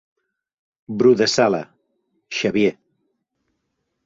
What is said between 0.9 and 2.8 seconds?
Bru de sala, Xavier.